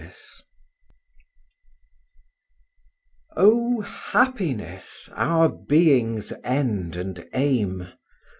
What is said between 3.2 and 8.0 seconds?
Oh, happiness, our being's end and aim!